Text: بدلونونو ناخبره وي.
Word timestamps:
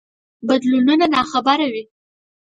بدلونونو 0.47 1.05
ناخبره 1.13 1.65
وي. 1.73 1.83